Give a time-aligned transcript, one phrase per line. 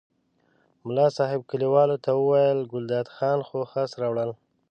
[0.85, 4.29] ملا صاحب کلیوالو ته وویل ګلداد خان خو خس راوړل.